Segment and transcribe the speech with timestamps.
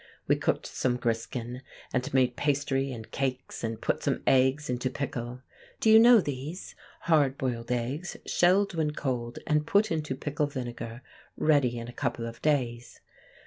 [0.27, 1.61] We cooked some griskin,
[1.93, 5.43] and made pastry and cakes, and put some eggs into pickle.
[5.79, 6.73] (Do you know these?
[7.01, 11.03] hard boiled eggs shelled when cold and put into pickle vinegar;
[11.37, 12.99] ready in a couple of days.)